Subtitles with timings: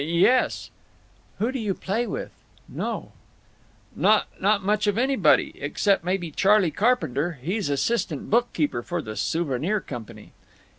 [0.01, 0.71] "Y yes."
[1.37, 3.11] "Who do you play with—know?"
[3.95, 5.53] "Not—not much of anybody.
[5.59, 7.37] Except maybe Charley Carpenter.
[7.39, 10.31] He's assistant bookkeeper for the Souvenir Company.